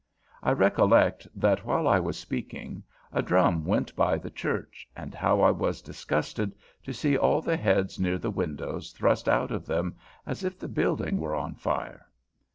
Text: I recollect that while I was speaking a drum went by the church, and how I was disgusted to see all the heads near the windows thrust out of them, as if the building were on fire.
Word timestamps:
I 0.41 0.51
recollect 0.53 1.27
that 1.35 1.63
while 1.63 1.87
I 1.87 1.99
was 1.99 2.17
speaking 2.17 2.81
a 3.13 3.21
drum 3.21 3.65
went 3.65 3.95
by 3.95 4.17
the 4.17 4.31
church, 4.31 4.89
and 4.95 5.13
how 5.13 5.41
I 5.41 5.51
was 5.51 5.79
disgusted 5.79 6.55
to 6.81 6.91
see 6.91 7.15
all 7.15 7.39
the 7.39 7.55
heads 7.55 7.99
near 7.99 8.17
the 8.17 8.31
windows 8.31 8.93
thrust 8.93 9.29
out 9.29 9.51
of 9.51 9.67
them, 9.67 9.95
as 10.25 10.43
if 10.43 10.57
the 10.57 10.67
building 10.69 11.19
were 11.19 11.35
on 11.35 11.53
fire. 11.53 12.07